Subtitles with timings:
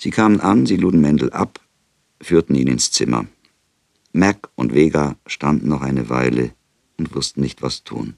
[0.00, 1.60] Sie kamen an, sie luden Mendel ab,
[2.22, 3.26] führten ihn ins Zimmer.
[4.14, 6.54] Mac und Vega standen noch eine Weile
[6.96, 8.16] und wussten nicht, was tun.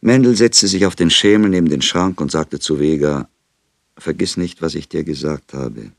[0.00, 3.28] Mendel setzte sich auf den Schemel neben den Schrank und sagte zu Vega,
[3.96, 5.92] Vergiss nicht, was ich dir gesagt habe.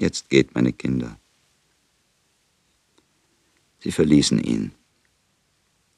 [0.00, 1.16] Jetzt geht, meine Kinder.
[3.78, 4.72] Sie verließen ihn.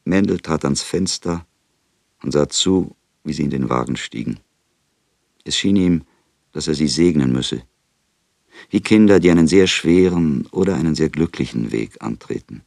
[0.04, 1.46] Mendel trat ans Fenster
[2.22, 2.94] und sah zu,
[3.24, 4.40] wie sie in den Wagen stiegen.
[5.46, 6.02] Es schien ihm,
[6.50, 7.62] dass er sie segnen müsse,
[8.70, 12.62] wie Kinder, die einen sehr schweren oder einen sehr glücklichen Weg antreten.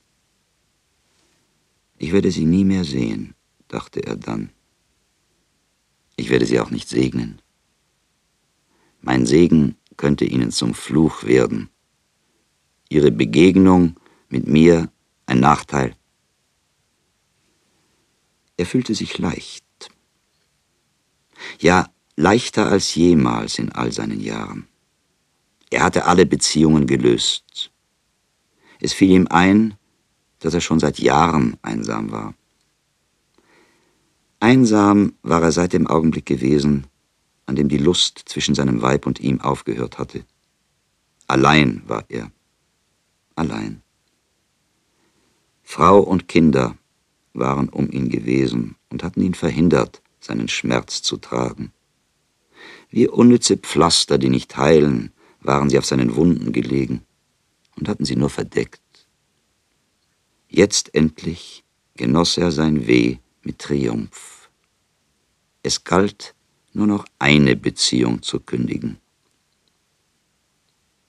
[1.97, 3.35] Ich werde sie nie mehr sehen,
[3.67, 4.51] dachte er dann.
[6.15, 7.41] Ich werde sie auch nicht segnen.
[9.01, 11.69] Mein Segen könnte ihnen zum Fluch werden.
[12.87, 13.99] Ihre Begegnung
[14.29, 14.89] mit mir
[15.25, 15.97] ein Nachteil.
[18.55, 19.65] Er fühlte sich leicht.
[21.59, 24.67] Ja, leichter als jemals in all seinen Jahren.
[25.69, 27.71] Er hatte alle Beziehungen gelöst.
[28.81, 29.75] Es fiel ihm ein,
[30.39, 32.33] dass er schon seit Jahren einsam war.
[34.41, 36.87] Einsam war er seit dem Augenblick gewesen,
[37.45, 40.25] an dem die Lust zwischen seinem Weib und ihm aufgehört hatte.
[41.27, 42.31] Allein war er.
[43.35, 43.81] Allein.
[45.63, 46.75] Frau und Kinder
[47.33, 51.71] waren um ihn gewesen und hatten ihn verhindert, seinen Schmerz zu tragen.
[52.89, 57.05] Wie unnütze Pflaster, die nicht heilen, waren sie auf seinen Wunden gelegen
[57.75, 58.81] und hatten sie nur verdeckt.
[60.49, 61.63] Jetzt endlich
[61.95, 64.49] genoss er sein Weh mit Triumph.
[65.61, 66.33] Es galt,
[66.73, 68.97] nur noch eine Beziehung zu kündigen.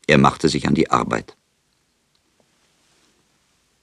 [0.07, 1.37] Er machte sich an die Arbeit.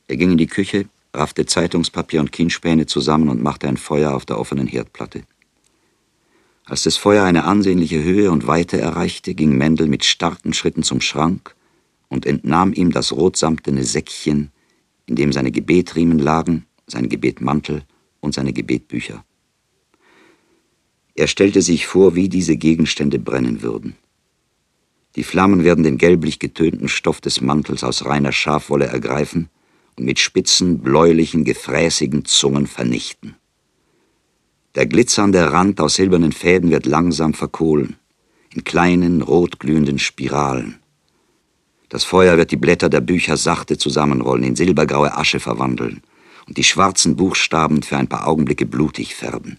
[0.08, 4.26] Er ging in die Küche, raffte Zeitungspapier und Kienspäne zusammen und machte ein Feuer auf
[4.26, 5.24] der offenen Herdplatte.
[6.70, 11.00] Als das Feuer eine ansehnliche Höhe und Weite erreichte, ging Mendel mit starken Schritten zum
[11.00, 11.56] Schrank
[12.10, 14.52] und entnahm ihm das rotsamtene Säckchen,
[15.06, 17.84] in dem seine Gebetriemen lagen, sein Gebetmantel
[18.20, 19.24] und seine Gebetbücher.
[21.16, 23.96] Er stellte sich vor, wie diese Gegenstände brennen würden.
[25.16, 29.50] Die Flammen werden den gelblich getönten Stoff des Mantels aus reiner Schafwolle ergreifen
[29.96, 33.36] und mit spitzen, bläulichen, gefräßigen Zungen vernichten.
[34.78, 37.96] Der glitzernde Rand aus silbernen Fäden wird langsam verkohlen,
[38.54, 40.76] in kleinen, rotglühenden Spiralen.
[41.90, 46.04] Das Feuer wird die Blätter der Bücher sachte zusammenrollen, in silbergraue Asche verwandeln
[46.48, 49.58] und die schwarzen Buchstaben für ein paar Augenblicke blutig färben.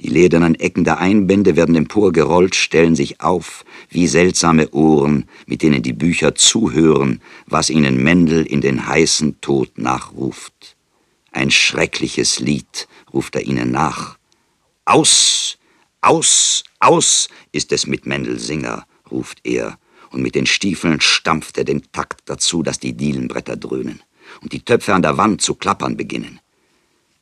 [0.00, 5.82] Die ledernen Ecken der Einbände werden emporgerollt, stellen sich auf wie seltsame Ohren, mit denen
[5.82, 10.76] die Bücher zuhören, was ihnen Mendel in den heißen Tod nachruft.
[11.32, 14.18] Ein schreckliches Lied ruft er ihnen nach.
[14.84, 15.58] Aus,
[16.00, 19.78] aus, aus ist es mit Mendel Singer, ruft er,
[20.10, 24.02] und mit den Stiefeln stampft er den Takt dazu, dass die Dielenbretter dröhnen
[24.42, 26.40] und die Töpfe an der Wand zu klappern beginnen.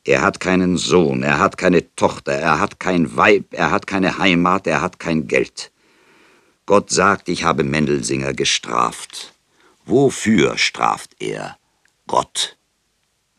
[0.05, 4.17] Er hat keinen Sohn, er hat keine Tochter, er hat kein Weib, er hat keine
[4.17, 5.71] Heimat, er hat kein Geld.
[6.65, 9.33] Gott sagt, ich habe Mendelsinger gestraft.
[9.85, 11.57] Wofür straft er?
[12.07, 12.58] Gott.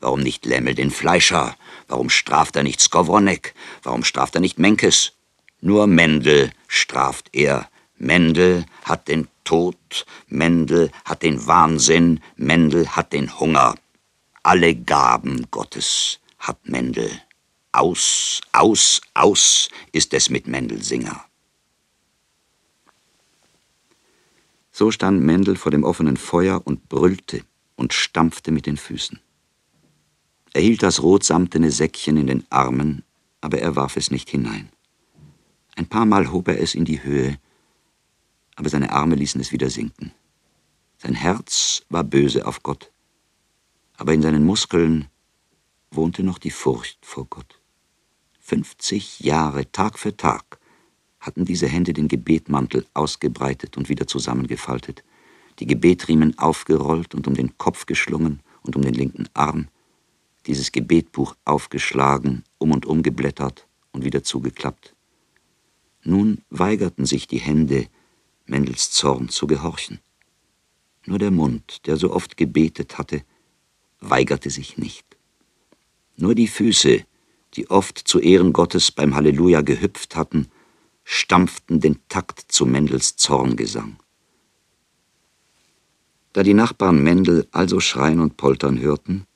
[0.01, 1.57] Warum nicht Lämmel den Fleischer?
[1.87, 3.55] Warum straft er nicht Skowronek?
[3.83, 5.13] Warum straft er nicht Menkes?
[5.61, 7.69] Nur Mendel straft er.
[7.99, 13.75] Mendel hat den Tod, Mendel hat den Wahnsinn, Mendel hat den Hunger.
[14.43, 17.11] Alle Gaben Gottes hat Mendel.
[17.73, 21.25] Aus, aus, aus ist es mit Mendelsinger.
[24.73, 27.45] So stand Mendel vor dem offenen Feuer und brüllte
[27.77, 29.21] und stampfte mit den Füßen.
[30.53, 33.05] Er hielt das rotsamtene Säckchen in den Armen,
[33.41, 34.69] aber er warf es nicht hinein.
[35.77, 37.39] Ein paar Mal hob er es in die Höhe,
[38.57, 40.13] aber seine Arme ließen es wieder sinken.
[40.99, 42.91] Sein Herz war böse auf Gott,
[43.97, 45.07] aber in seinen Muskeln
[45.91, 47.61] wohnte noch die Furcht vor Gott.
[48.41, 50.59] Fünfzig Jahre, Tag für Tag,
[51.21, 55.05] hatten diese Hände den Gebetmantel ausgebreitet und wieder zusammengefaltet,
[55.59, 59.69] die Gebetriemen aufgerollt und um den Kopf geschlungen und um den linken Arm,
[60.51, 64.97] dieses Gebetbuch aufgeschlagen, um und um geblättert und wieder zugeklappt.
[66.03, 67.87] Nun weigerten sich die Hände,
[68.47, 70.01] Mendels Zorn zu gehorchen.
[71.07, 73.23] Nur der Mund, der so oft gebetet hatte,
[74.01, 75.07] weigerte sich nicht.
[76.17, 77.05] Nur die Füße,
[77.55, 80.49] die oft zu Ehren Gottes beim Halleluja gehüpft hatten,
[81.05, 83.99] stampften den Takt zu Mendels Zorngesang.
[86.33, 89.27] Da die Nachbarn Mendel also schreien und poltern hörten,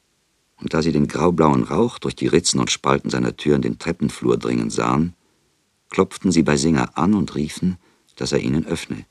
[0.64, 3.78] und da sie den graublauen Rauch durch die Ritzen und Spalten seiner Tür in den
[3.78, 5.12] Treppenflur dringen sahen,
[5.90, 7.76] klopften sie bei Singer an und riefen,
[8.16, 9.04] dass er ihnen öffne.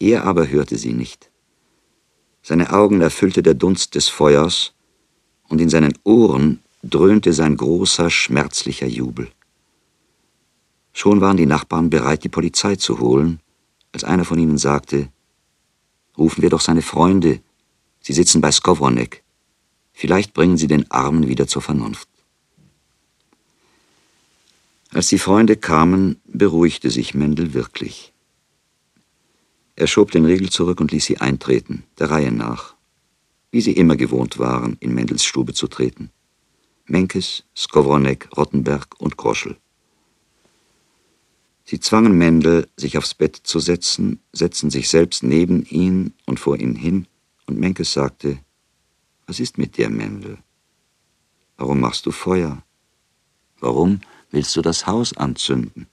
[0.00, 1.30] Er aber hörte sie nicht.
[2.42, 4.74] Seine Augen erfüllte der Dunst des Feuers,
[5.48, 9.28] und in seinen Ohren dröhnte sein großer, schmerzlicher Jubel.
[10.92, 13.38] Schon waren die Nachbarn bereit, die Polizei zu holen,
[13.92, 15.08] als einer von ihnen sagte,
[16.18, 17.40] Rufen wir doch seine Freunde,
[18.00, 19.22] sie sitzen bei Skowronek.
[19.92, 22.08] Vielleicht bringen sie den Armen wieder zur Vernunft.
[24.90, 28.12] Als die Freunde kamen, beruhigte sich Mendel wirklich.
[29.74, 32.74] Er schob den Riegel zurück und ließ sie eintreten, der Reihe nach,
[33.50, 36.10] wie sie immer gewohnt waren, in Mendels Stube zu treten.
[36.84, 39.56] Menkes, Skowronek, Rottenberg und Groschel.
[41.64, 46.58] Sie zwangen Mendel, sich aufs Bett zu setzen, setzten sich selbst neben ihn und vor
[46.58, 47.06] ihn hin,
[47.46, 48.38] und Menkes sagte,
[49.26, 50.38] Was ist mit dir, Mendel?
[51.56, 52.62] Warum machst du Feuer?
[53.60, 55.86] Warum willst du das Haus anzünden?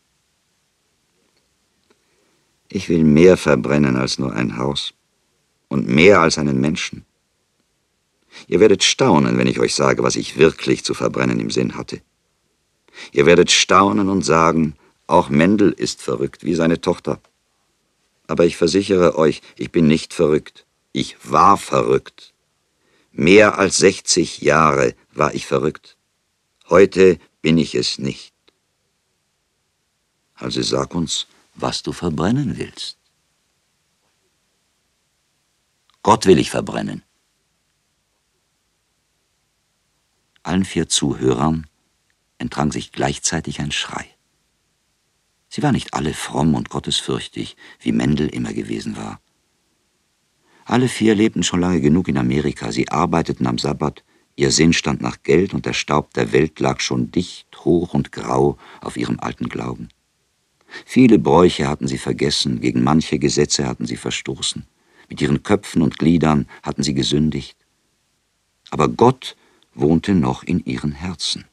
[2.70, 4.94] Ich will mehr verbrennen als nur ein Haus
[5.68, 7.06] und mehr als einen Menschen.
[8.48, 12.02] Ihr werdet staunen, wenn ich euch sage, was ich wirklich zu verbrennen im Sinn hatte.
[13.12, 14.76] Ihr werdet staunen und sagen,
[15.08, 17.20] auch Mendel ist verrückt, wie seine Tochter.
[18.28, 20.66] Aber ich versichere euch, ich bin nicht verrückt.
[20.92, 22.34] Ich war verrückt.
[23.12, 25.98] Mehr als 60 Jahre war ich verrückt.
[26.70, 28.34] Heute bin ich es nicht.
[30.36, 32.98] Also sag uns, was du verbrennen willst.
[36.04, 37.04] Gott will ich verbrennen.
[40.44, 41.68] Allen vier Zuhörern
[42.38, 44.10] entrang sich gleichzeitig ein Schrei.
[45.50, 49.20] Sie waren nicht alle fromm und gottesfürchtig, wie Mendel immer gewesen war.
[50.70, 54.04] Alle vier lebten schon lange genug in Amerika, sie arbeiteten am Sabbat,
[54.36, 58.12] ihr Sinn stand nach Geld und der Staub der Welt lag schon dicht, hoch und
[58.12, 59.90] grau auf ihrem alten Glauben.
[60.86, 64.64] Viele Bräuche hatten sie vergessen, gegen manche Gesetze hatten sie verstoßen,
[65.10, 67.58] mit ihren Köpfen und Gliedern hatten sie gesündigt.
[68.70, 69.36] Aber Gott
[69.74, 71.46] wohnte noch in ihren Herzen.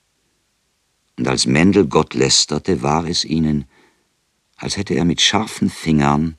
[1.18, 3.64] Und als Mendel Gott lästerte, war es ihnen,
[4.56, 6.36] als hätte er mit scharfen Fingern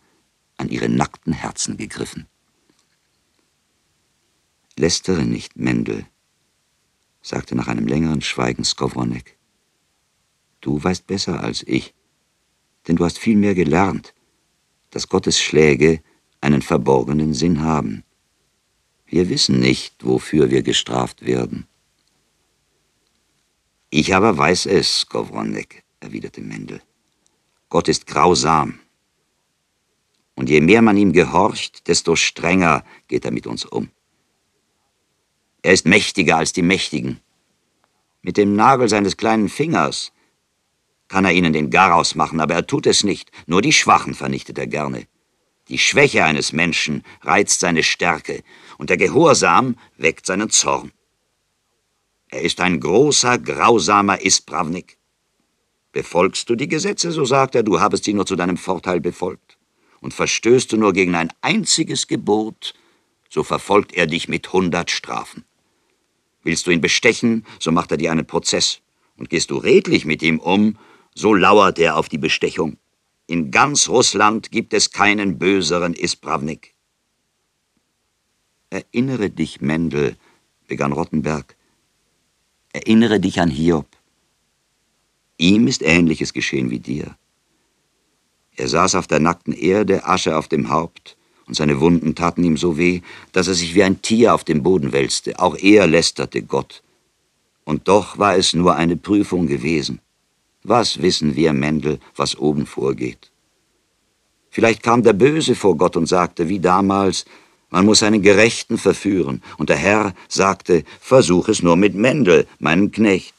[0.58, 2.28] an ihre nackten Herzen gegriffen.
[4.80, 6.06] Lästere nicht, Mendel,
[7.24, 9.36] sagte nach einem längeren Schweigen Skowronek.
[10.62, 11.96] Du weißt besser als ich,
[12.88, 14.14] denn du hast viel mehr gelernt,
[14.92, 16.04] dass Gottes Schläge
[16.42, 18.04] einen verborgenen Sinn haben.
[19.08, 21.66] Wir wissen nicht, wofür wir gestraft werden.
[23.90, 26.82] Ich aber weiß es, Skowronek, erwiderte Mendel.
[27.70, 28.80] Gott ist grausam.
[30.36, 33.90] Und je mehr man ihm gehorcht, desto strenger geht er mit uns um.
[35.68, 37.20] Er ist mächtiger als die Mächtigen.
[38.22, 40.14] Mit dem Nagel seines kleinen Fingers
[41.10, 43.32] kann er ihnen den Garaus machen, aber er tut es nicht.
[43.48, 45.08] Nur die Schwachen vernichtet er gerne.
[45.68, 48.44] Die Schwäche eines Menschen reizt seine Stärke,
[48.78, 50.94] und der Gehorsam weckt seinen Zorn.
[52.30, 54.98] Er ist ein großer, grausamer Ispravnik.
[55.92, 59.58] Befolgst du die Gesetze, so sagt er, du habest sie nur zu deinem Vorteil befolgt.
[60.00, 62.74] Und verstößt du nur gegen ein einziges Gebot,
[63.30, 65.44] so verfolgt er dich mit hundert Strafen.
[66.48, 68.80] Willst du ihn bestechen, so macht er dir einen Prozess.
[69.18, 70.78] Und gehst du redlich mit ihm um,
[71.14, 72.78] so lauert er auf die Bestechung.
[73.26, 76.74] In ganz Russland gibt es keinen böseren Ispravnik.
[78.70, 80.16] Erinnere dich, Mendel,
[80.70, 81.58] begann Rottenberg.
[82.72, 83.90] Erinnere dich an Hiob.
[85.38, 87.18] Ihm ist Ähnliches geschehen wie dir.
[88.56, 91.17] Er saß auf der nackten Erde, Asche auf dem Haupt,
[91.48, 93.02] und seine Wunden taten ihm so weh,
[93.32, 95.40] dass er sich wie ein Tier auf dem Boden wälzte.
[95.40, 96.84] Auch er lästerte Gott.
[97.64, 100.00] Und doch war es nur eine Prüfung gewesen.
[100.64, 103.32] Was wissen wir, Mendel, was oben vorgeht?
[104.50, 107.26] Vielleicht kam der Böse vor Gott und sagte, wie damals,
[107.70, 109.42] man muss einen Gerechten verführen.
[109.58, 113.34] Und der Herr sagte, versuch es nur mit Mendel, meinem Knecht.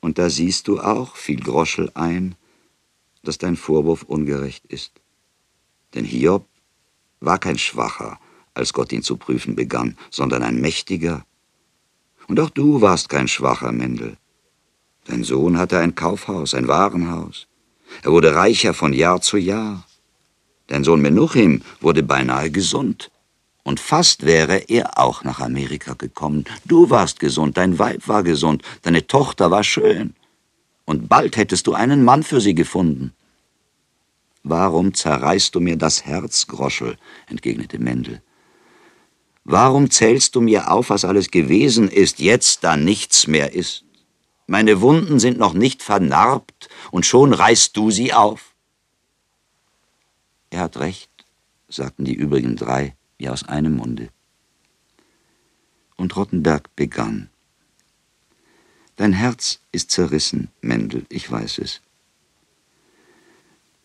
[0.00, 2.34] Und da siehst du auch, fiel Groschel ein,
[3.22, 4.99] dass dein Vorwurf ungerecht ist.
[5.94, 6.46] Denn Hiob
[7.20, 8.18] war kein Schwacher,
[8.54, 11.24] als Gott ihn zu prüfen begann, sondern ein Mächtiger.
[12.28, 14.16] Und auch du warst kein Schwacher, Mendel.
[15.06, 17.46] Dein Sohn hatte ein Kaufhaus, ein Warenhaus.
[18.02, 19.84] Er wurde reicher von Jahr zu Jahr.
[20.68, 23.10] Dein Sohn Menuchim wurde beinahe gesund.
[23.62, 26.44] Und fast wäre er auch nach Amerika gekommen.
[26.64, 30.14] Du warst gesund, dein Weib war gesund, deine Tochter war schön.
[30.84, 33.12] Und bald hättest du einen Mann für sie gefunden.
[34.42, 36.96] Warum zerreißt du mir das Herz, Groschel?
[37.26, 38.22] entgegnete Mendel.
[39.44, 43.84] Warum zählst du mir auf, was alles gewesen ist, jetzt da nichts mehr ist?
[44.46, 48.54] Meine Wunden sind noch nicht vernarbt, und schon reißt du sie auf.
[50.50, 51.10] Er hat recht,
[51.68, 54.08] sagten die übrigen drei wie aus einem Munde.
[55.96, 57.28] Und Rottenberg begann.
[58.96, 61.80] Dein Herz ist zerrissen, Mendel, ich weiß es.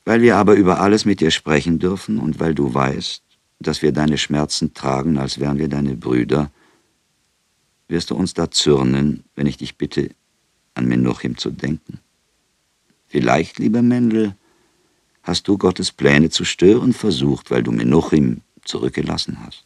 [0.06, 3.24] Weil wir aber über alles mit dir sprechen dürfen und weil du weißt,
[3.60, 6.52] dass wir deine Schmerzen tragen, als wären wir deine Brüder,
[7.88, 10.12] wirst du uns da zürnen, wenn ich dich bitte,
[10.76, 12.00] an Menuchim zu denken.
[13.08, 14.36] Vielleicht, lieber Mendel,
[15.24, 19.66] hast du Gottes Pläne zu stören versucht, weil du Menuchim zurückgelassen hast.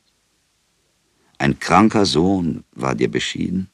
[1.37, 3.69] Ein kranker Sohn war dir beschieden,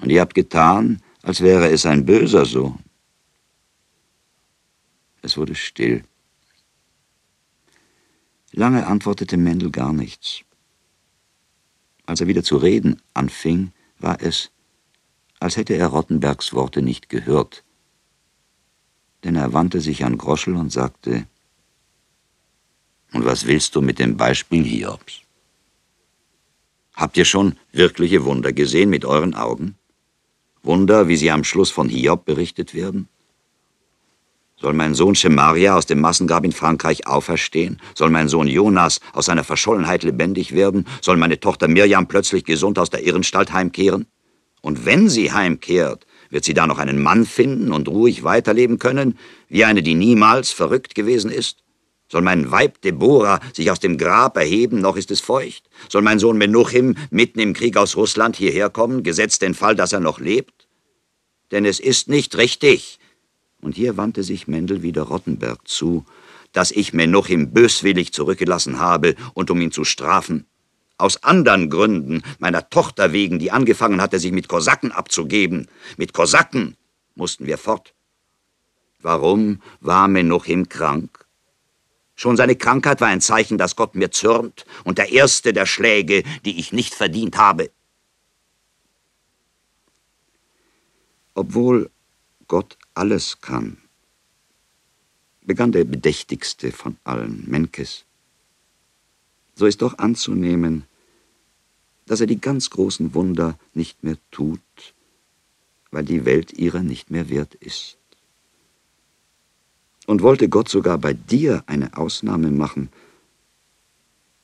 [0.00, 2.83] und ihr habt getan, als wäre es ein böser Sohn.
[5.24, 6.04] Es wurde still.
[8.52, 10.42] Lange antwortete Mendel gar nichts.
[12.04, 14.50] Als er wieder zu reden anfing, war es,
[15.40, 17.64] als hätte er Rottenbergs Worte nicht gehört.
[19.22, 21.26] Denn er wandte sich an Groschel und sagte,
[23.14, 25.22] Und was willst du mit dem Beispiel Hiobs?
[26.92, 29.76] Habt ihr schon wirkliche Wunder gesehen mit euren Augen?
[30.62, 33.08] Wunder, wie sie am Schluss von Hiob berichtet werden?
[34.60, 37.80] Soll mein Sohn Schemaria aus dem Massengrab in Frankreich auferstehen?
[37.94, 40.86] Soll mein Sohn Jonas aus seiner Verschollenheit lebendig werden?
[41.02, 44.06] Soll meine Tochter Mirjam plötzlich gesund aus der Irrenstalt heimkehren?
[44.62, 49.18] Und wenn sie heimkehrt, wird sie da noch einen Mann finden und ruhig weiterleben können,
[49.48, 51.58] wie eine, die niemals verrückt gewesen ist?
[52.10, 55.68] Soll mein Weib Deborah sich aus dem Grab erheben, noch ist es feucht?
[55.88, 59.92] Soll mein Sohn Menuchim mitten im Krieg aus Russland hierher kommen, gesetzt den Fall, dass
[59.92, 60.68] er noch lebt?
[61.50, 62.98] Denn es ist nicht richtig,
[63.64, 66.04] und hier wandte sich Mendel wieder Rottenberg zu,
[66.52, 70.46] dass ich Menuchim böswillig zurückgelassen habe und um ihn zu strafen.
[70.98, 75.66] Aus anderen Gründen, meiner Tochter wegen, die angefangen hatte, sich mit Kosaken abzugeben.
[75.96, 76.76] Mit Kosaken
[77.16, 77.94] mussten wir fort.
[79.00, 81.26] Warum war Menuchim krank?
[82.14, 86.22] Schon seine Krankheit war ein Zeichen, dass Gott mir zürnt und der erste der Schläge,
[86.44, 87.70] die ich nicht verdient habe.
[91.34, 91.90] Obwohl
[92.48, 93.78] Gott alles kann,
[95.42, 98.04] begann der bedächtigste von allen, Menkes.
[99.54, 100.84] So ist doch anzunehmen,
[102.06, 104.60] dass er die ganz großen Wunder nicht mehr tut,
[105.90, 107.96] weil die Welt ihrer nicht mehr wert ist.
[110.06, 112.90] Und wollte Gott sogar bei dir eine Ausnahme machen,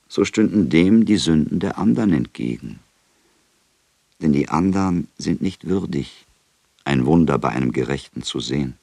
[0.09, 2.81] so stünden dem die Sünden der anderen entgegen.
[4.23, 6.27] Denn die anderen sind nicht würdig,
[6.91, 8.77] ein Wunder bei einem Gerechten zu sehen.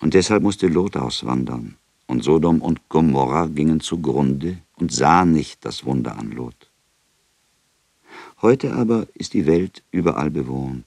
[0.00, 5.86] Und deshalb musste Lot auswandern, und Sodom und Gomorra gingen zugrunde und sahen nicht das
[5.86, 6.70] Wunder an Lot.
[8.42, 10.84] Heute aber ist die Welt überall bewohnt,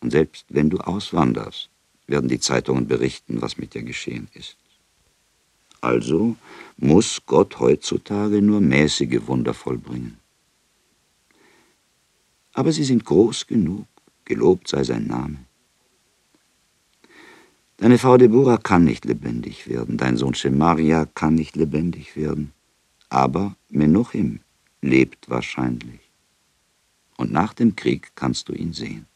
[0.00, 1.70] und selbst wenn du auswanderst,
[2.08, 4.56] werden die Zeitungen berichten, was mit dir geschehen ist.
[5.80, 6.36] Also
[6.76, 10.18] muss Gott heutzutage nur mäßige Wunder vollbringen.
[12.52, 13.86] Aber sie sind groß genug,
[14.24, 15.38] gelobt sei sein Name.
[17.78, 22.52] Deine Frau Deborah kann nicht lebendig werden, dein Sohn Shemaria kann nicht lebendig werden,
[23.08, 24.40] aber Menuchim
[24.80, 26.00] lebt wahrscheinlich.
[27.16, 29.06] Und nach dem Krieg kannst du ihn sehen.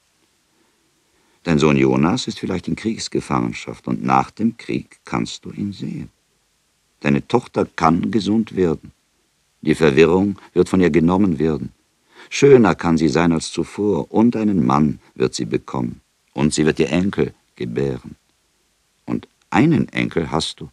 [1.44, 6.10] Dein Sohn Jonas ist vielleicht in Kriegsgefangenschaft und nach dem Krieg kannst du ihn sehen.
[6.98, 8.90] Deine Tochter kann gesund werden.
[9.60, 11.72] Die Verwirrung wird von ihr genommen werden.
[12.30, 16.00] Schöner kann sie sein als zuvor, und einen Mann wird sie bekommen,
[16.32, 18.16] und sie wird ihr Enkel gebären.
[19.04, 20.70] Und einen Enkel hast du,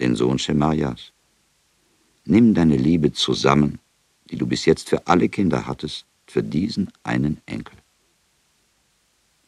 [0.00, 1.12] den Sohn Schemaias.
[2.24, 3.78] Nimm deine Liebe zusammen,
[4.30, 7.76] die du bis jetzt für alle Kinder hattest, für diesen einen Enkel.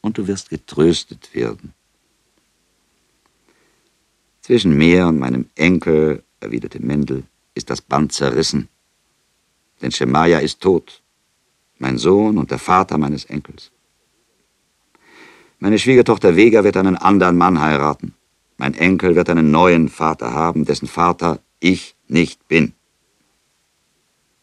[0.01, 1.73] Und du wirst getröstet werden.
[4.41, 7.23] Zwischen mir und meinem Enkel, erwiderte Mendel,
[7.55, 8.69] ist das Band zerrissen.
[9.81, 11.01] Denn Schemaja ist tot
[11.77, 13.71] mein Sohn und der Vater meines Enkels.
[15.59, 18.13] Meine Schwiegertochter Vega wird einen anderen Mann heiraten.
[18.57, 22.73] Mein Enkel wird einen neuen Vater haben, dessen Vater ich nicht bin.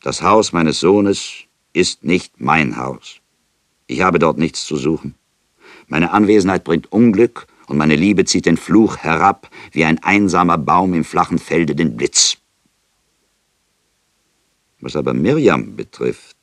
[0.02, 3.20] Das Haus meines Sohnes ist nicht mein Haus.
[3.86, 5.14] Ich habe dort nichts zu suchen.
[5.86, 10.94] Meine Anwesenheit bringt Unglück und meine Liebe zieht den Fluch herab, wie ein einsamer Baum
[10.94, 12.36] im flachen Felde den Blitz.
[14.80, 16.36] Was aber Mirjam betrifft,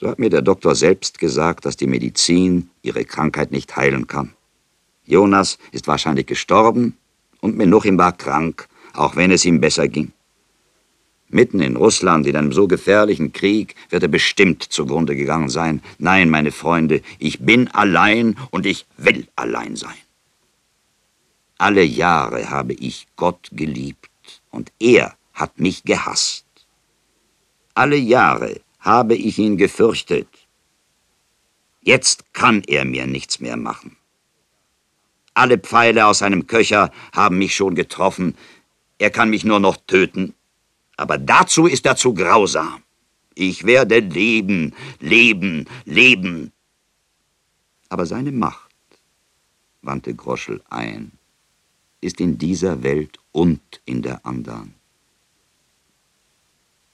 [0.00, 4.34] so hat mir der Doktor selbst gesagt, dass die Medizin ihre Krankheit nicht heilen kann.
[5.06, 6.96] Jonas ist wahrscheinlich gestorben
[7.40, 10.12] und Menuchim war krank, auch wenn es ihm besser ging.
[11.28, 15.82] Mitten in Russland, in einem so gefährlichen Krieg, wird er bestimmt zugrunde gegangen sein.
[15.98, 19.96] Nein, meine Freunde, ich bin allein und ich will allein sein.
[21.58, 24.10] Alle Jahre habe ich Gott geliebt
[24.50, 26.44] und er hat mich gehasst.
[27.74, 30.28] Alle Jahre habe ich ihn gefürchtet.
[31.80, 33.96] Jetzt kann er mir nichts mehr machen.
[35.32, 38.36] Alle Pfeile aus seinem Köcher haben mich schon getroffen.
[38.98, 40.34] Er kann mich nur noch töten.
[40.96, 42.82] Aber dazu ist er zu grausam.
[43.34, 46.52] Ich werde leben, leben, leben.
[47.88, 48.70] Aber seine Macht,
[49.82, 51.10] wandte Groschel ein,
[52.00, 54.74] ist in dieser Welt und in der andern.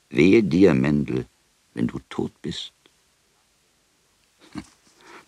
[0.08, 1.26] Wehe dir, Mendel,
[1.74, 2.72] wenn du tot bist.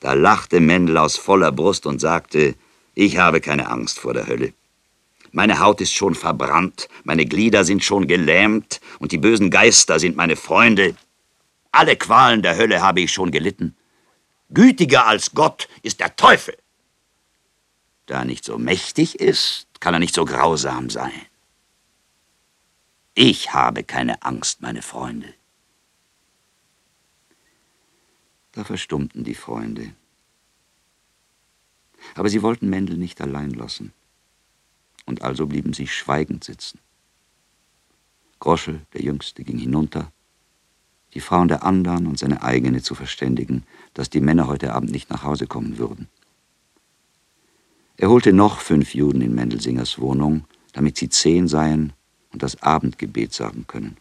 [0.01, 2.57] Da lachte Mendel aus voller Brust und sagte,
[2.95, 4.53] ich habe keine Angst vor der Hölle.
[5.31, 10.17] Meine Haut ist schon verbrannt, meine Glieder sind schon gelähmt und die bösen Geister sind
[10.17, 10.95] meine Freunde.
[11.71, 13.75] Alle Qualen der Hölle habe ich schon gelitten.
[14.51, 16.55] Gütiger als Gott ist der Teufel.
[18.07, 21.13] Da er nicht so mächtig ist, kann er nicht so grausam sein.
[23.15, 25.33] Ich habe keine Angst, meine Freunde.
[28.53, 29.95] Da verstummten die Freunde.
[32.15, 33.93] Aber sie wollten Mendel nicht allein lassen.
[35.07, 36.79] Und also blieben sie schweigend sitzen.
[38.39, 40.13] Groschel, der Jüngste, ging hinunter,
[41.15, 45.11] die Frauen der anderen und seine eigene zu verständigen, dass die Männer heute Abend nicht
[45.11, 46.09] nach Hause kommen würden.
[47.97, 51.93] Er holte noch fünf Juden in Mendelsingers Wohnung, damit sie zehn seien
[52.33, 53.97] und das Abendgebet sagen können.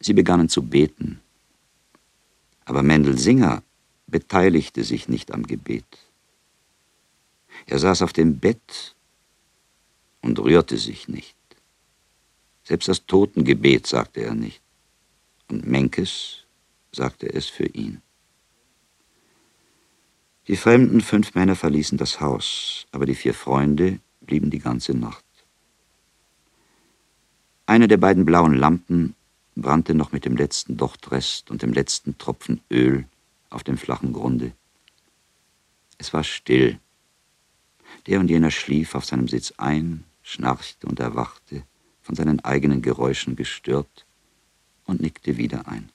[0.00, 1.20] Sie begannen zu beten,
[2.66, 3.62] aber Mendelsinger
[4.06, 5.86] beteiligte sich nicht am Gebet.
[7.64, 8.94] Er saß auf dem Bett
[10.20, 11.36] und rührte sich nicht.
[12.64, 14.60] Selbst das Totengebet sagte er nicht.
[15.48, 16.44] Und Menkes
[16.92, 18.02] sagte es für ihn.
[20.48, 25.24] Die fremden fünf Männer verließen das Haus, aber die vier Freunde blieben die ganze Nacht.
[27.66, 29.15] Eine der beiden blauen Lampen
[29.56, 33.06] brannte noch mit dem letzten Dochtrest und dem letzten Tropfen Öl
[33.50, 34.52] auf dem flachen Grunde.
[35.98, 36.78] Es war still.
[38.06, 41.62] Der und jener schlief auf seinem Sitz ein, schnarchte und erwachte,
[42.02, 44.06] von seinen eigenen Geräuschen gestört,
[44.84, 45.90] und nickte wieder ein.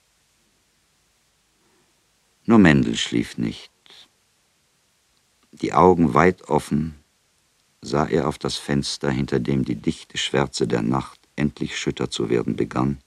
[2.46, 3.72] Nur Mendel schlief nicht.
[5.54, 6.96] Die Augen weit offen
[7.82, 12.30] sah er auf das Fenster, hinter dem die dichte Schwärze der Nacht endlich schütter zu
[12.30, 13.00] werden begann,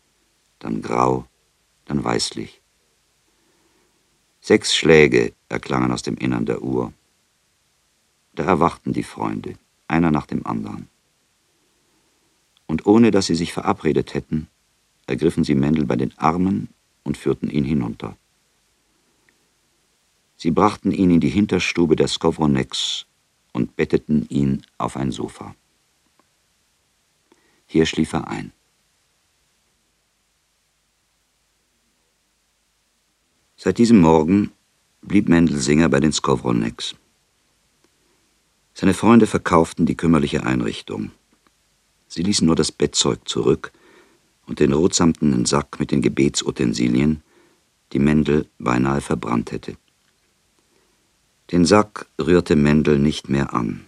[0.64, 1.26] dann grau,
[1.84, 2.62] dann weißlich.
[4.40, 6.92] Sechs Schläge erklangen aus dem Innern der Uhr.
[8.34, 10.88] Da erwachten die Freunde, einer nach dem anderen.
[12.66, 14.48] Und ohne dass sie sich verabredet hätten,
[15.06, 16.68] ergriffen sie Mendel bei den Armen
[17.02, 18.16] und führten ihn hinunter.
[20.36, 23.04] Sie brachten ihn in die Hinterstube der Skowroneks
[23.52, 25.54] und betteten ihn auf ein Sofa.
[27.66, 28.53] Hier schlief er ein.
[33.56, 34.50] Seit diesem Morgen
[35.02, 36.96] blieb Mendelsinger bei den Skowroneks.
[38.74, 41.12] Seine Freunde verkauften die kümmerliche Einrichtung.
[42.08, 43.72] Sie ließen nur das Bettzeug zurück
[44.46, 47.22] und den rotsamtenen Sack mit den Gebetsutensilien,
[47.92, 49.76] die Mendel beinahe verbrannt hätte.
[51.52, 53.86] Den Sack rührte Mendel nicht mehr an.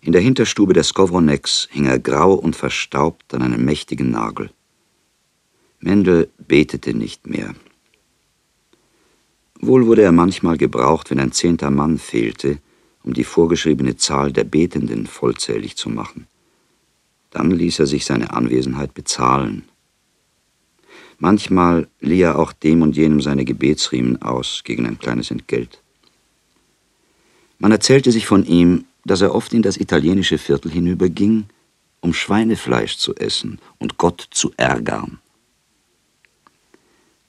[0.00, 4.50] In der Hinterstube der Skowroneks hing er grau und verstaubt an einem mächtigen Nagel.
[5.80, 7.54] Mendel betete nicht mehr.
[9.60, 12.58] Wohl wurde er manchmal gebraucht, wenn ein zehnter Mann fehlte,
[13.02, 16.26] um die vorgeschriebene Zahl der Betenden vollzählig zu machen.
[17.30, 19.64] Dann ließ er sich seine Anwesenheit bezahlen.
[21.18, 25.82] Manchmal lieh er auch dem und jenem seine Gebetsriemen aus gegen ein kleines Entgelt.
[27.58, 31.46] Man erzählte sich von ihm, dass er oft in das italienische Viertel hinüberging,
[32.00, 35.18] um Schweinefleisch zu essen und Gott zu ärgern.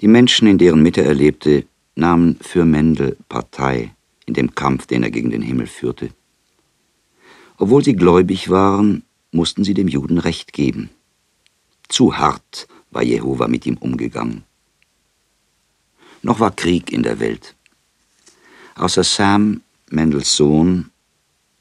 [0.02, 1.66] Die Menschen, in deren Mitte er lebte,
[1.98, 3.94] nahmen für Mendel Partei
[4.26, 6.10] in dem Kampf, den er gegen den Himmel führte.
[7.58, 10.90] Obwohl sie gläubig waren, mussten sie dem Juden Recht geben.
[11.90, 14.44] Zu hart war Jehova mit ihm umgegangen.
[16.22, 17.56] Noch war Krieg in der Welt.
[18.76, 20.92] Außer Sam, Mendels Sohn,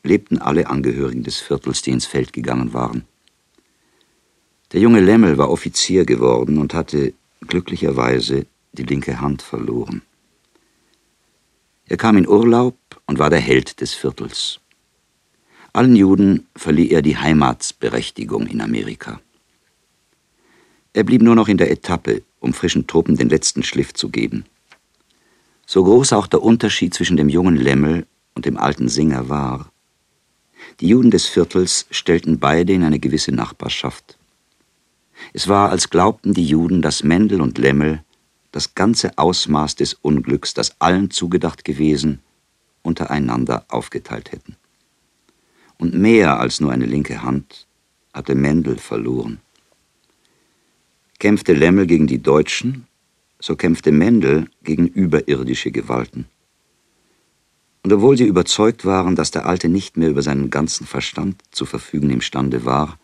[0.02, 3.04] lebten alle Angehörigen des Viertels, die ins Feld gegangen waren.
[4.72, 7.14] Der junge Lemmel war Offizier geworden und hatte
[7.46, 10.02] glücklicherweise die linke Hand verloren.
[11.88, 14.60] Er kam in Urlaub und war der Held des Viertels.
[15.72, 19.20] Allen Juden verlieh er die Heimatsberechtigung in Amerika.
[20.92, 24.44] Er blieb nur noch in der Etappe, um frischen Truppen den letzten Schliff zu geben.
[25.66, 29.70] So groß auch der Unterschied zwischen dem jungen Lemmel und dem alten Singer war,
[30.80, 34.18] die Juden des Viertels stellten beide in eine gewisse Nachbarschaft.
[35.32, 38.02] Es war, als glaubten die Juden, dass Mendel und Lemmel
[38.56, 42.20] das ganze Ausmaß des Unglücks, das allen zugedacht gewesen,
[42.80, 44.56] untereinander aufgeteilt hätten.
[45.76, 47.66] Und mehr als nur eine linke Hand
[48.14, 49.40] hatte Mendel verloren.
[51.18, 52.86] Kämpfte Lemmel gegen die Deutschen,
[53.40, 56.24] so kämpfte Mendel gegen überirdische Gewalten.
[57.82, 61.66] Und obwohl sie überzeugt waren, dass der Alte nicht mehr über seinen ganzen Verstand zu
[61.66, 62.98] verfügen imstande war,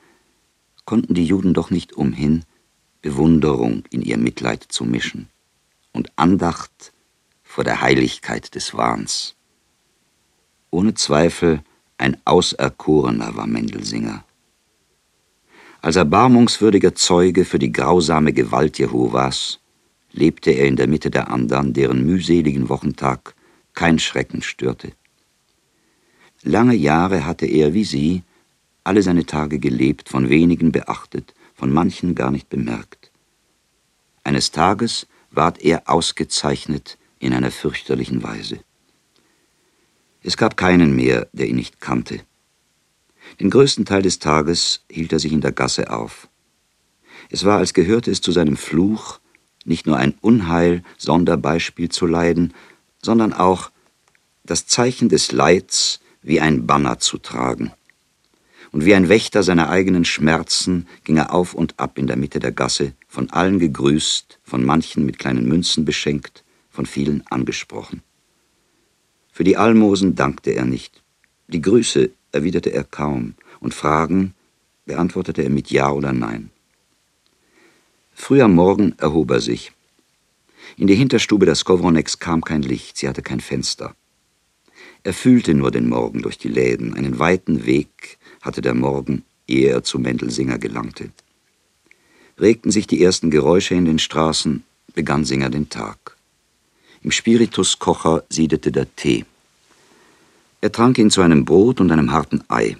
[0.87, 2.47] konnten die Juden doch nicht umhin,
[3.03, 5.29] Bewunderung in ihr Mitleid zu mischen
[5.93, 6.93] und Andacht
[7.43, 9.35] vor der Heiligkeit des Wahns.
[10.71, 11.63] Ohne Zweifel
[11.99, 14.25] ein Auserkorener war Mendelsinger.
[15.83, 19.59] Als erbarmungswürdiger Zeuge für die grausame Gewalt Jehovas
[20.13, 23.35] lebte er in der Mitte der andern, deren mühseligen Wochentag
[23.75, 24.93] kein Schrecken störte.
[26.43, 28.23] Lange Jahre hatte er, wie sie,
[28.85, 33.11] alle seine Tage gelebt, von wenigen beachtet, von manchen gar nicht bemerkt.
[34.25, 38.61] Eines Tages ward er ausgezeichnet in einer fürchterlichen Weise.
[40.23, 42.21] Es gab keinen mehr, der ihn nicht kannte.
[43.41, 46.29] Den größten Teil des Tages hielt er sich in der Gasse auf.
[47.31, 49.21] Es war, als gehörte es zu seinem Fluch,
[49.65, 52.55] nicht nur ein Unheil Sonderbeispiel zu leiden,
[53.03, 53.71] sondern auch
[54.45, 57.73] das Zeichen des Leids wie ein Banner zu tragen.
[58.73, 62.41] Und wie ein Wächter seiner eigenen Schmerzen ging er auf und ab in der Mitte
[62.41, 68.03] der Gasse, von allen gegrüßt, von manchen mit kleinen Münzen beschenkt, von vielen angesprochen.
[69.31, 71.03] Für die Almosen dankte er nicht.
[71.49, 74.35] Die Grüße erwiderte er kaum, und Fragen
[74.87, 76.51] beantwortete er mit Ja oder Nein.
[78.15, 79.73] Früh am Morgen erhob er sich.
[80.77, 83.95] In die Hinterstube der Skowroneks kam kein Licht, sie hatte kein Fenster.
[85.05, 89.71] Er fühlte nur den Morgen durch die Läden, einen weiten Weg hatte der Morgen, ehe
[89.71, 91.11] er zu Mendelsinger gelangte.
[92.39, 94.65] Regten sich die ersten Geräusche in den Straßen,
[94.95, 96.17] begann Singer den Tag.
[97.03, 99.25] Im Spirituskocher siedete der Tee.
[100.61, 102.77] Er trank ihn zu einem Brot und einem harten Ei.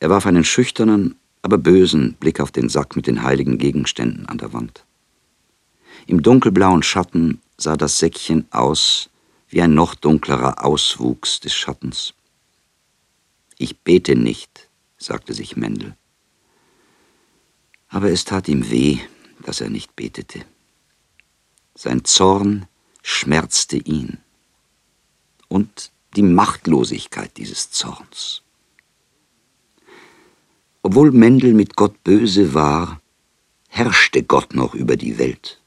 [0.00, 4.38] Er warf einen schüchternen, aber bösen Blick auf den Sack mit den heiligen Gegenständen an
[4.38, 4.84] der Wand.
[6.06, 9.08] Im dunkelblauen Schatten sah das Säckchen aus
[9.48, 12.14] wie ein noch dunklerer Auswuchs des Schattens.
[13.58, 15.96] Ich bete nicht, sagte sich Mendel.
[17.88, 18.98] Aber es tat ihm weh,
[19.42, 20.44] dass er nicht betete.
[21.74, 22.66] Sein Zorn
[23.02, 24.18] schmerzte ihn
[25.48, 28.42] und die Machtlosigkeit dieses Zorns.
[30.82, 33.00] Obwohl Mendel mit Gott böse war,
[33.68, 35.60] herrschte Gott noch über die Welt.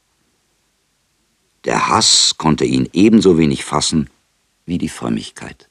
[1.68, 4.10] Der Hass konnte ihn ebenso wenig fassen
[4.66, 5.68] wie die Frömmigkeit.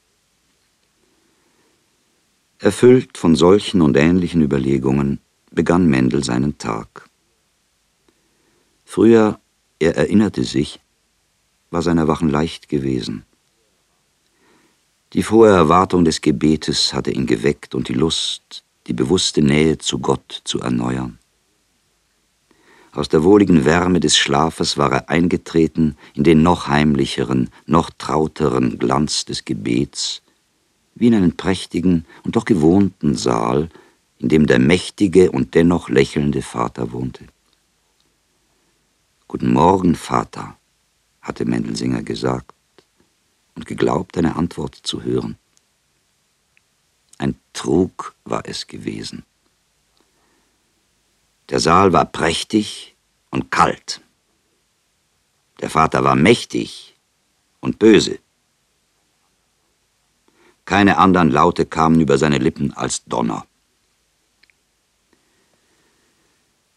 [2.59, 7.09] Erfüllt von solchen und ähnlichen Überlegungen begann Mendel seinen Tag.
[8.85, 9.39] Früher,
[9.79, 10.79] er erinnerte sich,
[11.71, 13.25] war sein Erwachen leicht gewesen.
[15.13, 19.97] Die frohe Erwartung des Gebetes hatte ihn geweckt und die Lust, die bewusste Nähe zu
[19.97, 21.17] Gott zu erneuern.
[22.97, 28.79] Aus der wohligen Wärme des Schlafes war er eingetreten in den noch heimlicheren, noch trauteren
[28.79, 30.23] Glanz des Gebets,
[30.95, 33.69] wie in einen prächtigen und doch gewohnten Saal,
[34.17, 37.25] in dem der mächtige und dennoch lächelnde Vater wohnte.
[39.27, 40.57] Guten Morgen, Vater,
[41.21, 42.55] hatte Mendelsinger gesagt
[43.53, 45.37] und geglaubt, eine Antwort zu hören.
[47.19, 49.23] Ein Trug war es gewesen.
[51.49, 52.95] Der Saal war prächtig
[53.31, 54.01] und kalt.
[55.61, 56.95] Der Vater war mächtig
[57.59, 58.19] und böse.
[60.65, 63.45] Keine anderen Laute kamen über seine Lippen als Donner.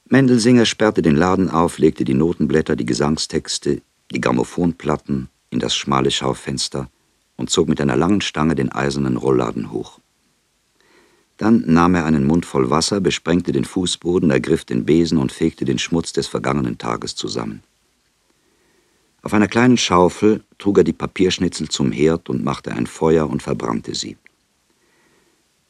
[0.06, 3.80] Mendelsinger sperrte den Laden auf, legte die Notenblätter, die Gesangstexte,
[4.10, 6.90] die Grammophonplatten in das schmale Schaufenster
[7.36, 9.99] und zog mit einer langen Stange den eisernen Rollladen hoch.
[11.40, 15.64] Dann nahm er einen Mund voll Wasser, besprengte den Fußboden, ergriff den Besen und fegte
[15.64, 17.62] den Schmutz des vergangenen Tages zusammen.
[19.22, 23.42] Auf einer kleinen Schaufel trug er die Papierschnitzel zum Herd und machte ein Feuer und
[23.42, 24.18] verbrannte sie.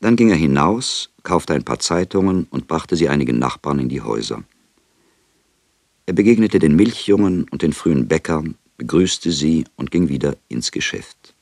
[0.01, 4.01] Dann ging er hinaus, kaufte ein paar Zeitungen und brachte sie einigen Nachbarn in die
[4.01, 4.43] Häuser.
[6.07, 11.37] Er begegnete den Milchjungen und den frühen Bäckern, begrüßte sie und ging wieder ins Geschäft.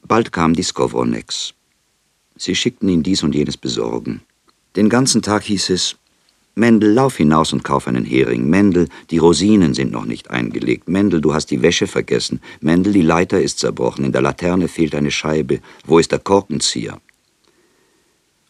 [0.00, 1.52] Bald kam die Skowroneks.
[2.38, 4.22] Sie schickten ihn dies und jenes besorgen.
[4.76, 5.96] Den ganzen Tag hieß es,
[6.54, 8.48] Mendel, lauf hinaus und kauf einen Hering.
[8.48, 10.88] Mendel, die Rosinen sind noch nicht eingelegt.
[10.88, 12.40] Mendel, du hast die Wäsche vergessen.
[12.60, 14.04] Mendel, die Leiter ist zerbrochen.
[14.04, 15.60] In der Laterne fehlt eine Scheibe.
[15.86, 17.00] Wo ist der Korkenzieher?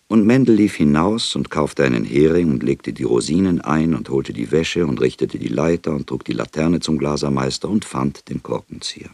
[0.08, 4.32] Und Mendel lief hinaus und kaufte einen Hering und legte die Rosinen ein und holte
[4.32, 8.42] die Wäsche und richtete die Leiter und trug die Laterne zum Glasermeister und fand den
[8.42, 9.10] Korkenzieher.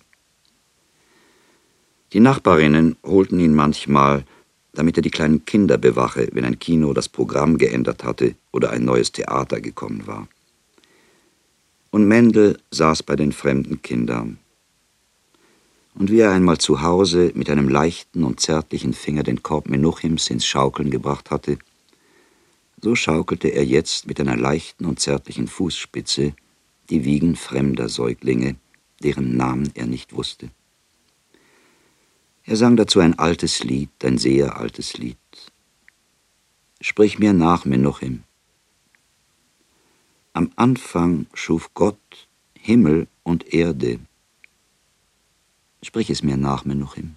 [2.12, 4.24] Die Nachbarinnen holten ihn manchmal,
[4.74, 8.84] damit er die kleinen Kinder bewache, wenn ein Kino das Programm geändert hatte oder ein
[8.84, 10.28] neues Theater gekommen war.
[11.90, 14.38] Und Mendel saß bei den fremden Kindern.
[15.94, 20.28] Und wie er einmal zu Hause mit einem leichten und zärtlichen Finger den Korb Menuchims
[20.28, 21.56] ins Schaukeln gebracht hatte,
[22.82, 26.34] so schaukelte er jetzt mit einer leichten und zärtlichen Fußspitze
[26.90, 28.56] die Wiegen fremder Säuglinge,
[29.02, 30.50] deren Namen er nicht wusste.
[32.46, 35.16] Er sang dazu ein altes Lied, ein sehr altes Lied.
[36.80, 38.24] Sprich mir nach, Menuchim.
[40.34, 43.98] Am Anfang schuf Gott Himmel und Erde.
[45.82, 47.16] Sprich es mir nach, Menuchim.